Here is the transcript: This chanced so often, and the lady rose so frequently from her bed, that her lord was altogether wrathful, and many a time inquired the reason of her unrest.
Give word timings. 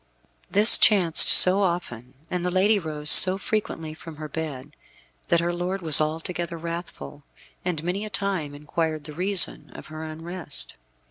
This 0.49 0.79
chanced 0.79 1.29
so 1.29 1.61
often, 1.61 2.15
and 2.31 2.43
the 2.43 2.49
lady 2.49 2.79
rose 2.79 3.07
so 3.11 3.37
frequently 3.37 3.93
from 3.93 4.15
her 4.15 4.27
bed, 4.27 4.75
that 5.27 5.41
her 5.41 5.53
lord 5.53 5.83
was 5.83 6.01
altogether 6.01 6.57
wrathful, 6.57 7.21
and 7.63 7.83
many 7.83 8.03
a 8.03 8.09
time 8.09 8.55
inquired 8.55 9.03
the 9.03 9.13
reason 9.13 9.69
of 9.75 9.85
her 9.93 10.03
unrest. 10.03 10.73